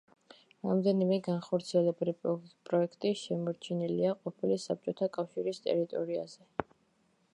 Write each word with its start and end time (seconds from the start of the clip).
რამდენიმე 0.67 1.17
განხორციელებული 1.27 2.15
პროექტი 2.69 3.11
შემორჩენილია 3.25 4.15
ყოფილი 4.25 4.59
საბჭოთა 4.67 5.11
კავშირის 5.19 5.63
ტერიტორიაზე. 5.69 6.49